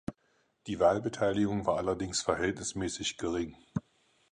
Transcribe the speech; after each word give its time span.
Die 0.65 0.79
Wahlbeteiligung 0.79 1.67
war 1.67 1.77
allerdings 1.77 2.23
verhältnismäßig 2.23 3.17
gering. 3.17 3.55